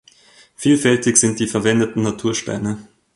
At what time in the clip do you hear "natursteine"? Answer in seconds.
2.01-2.87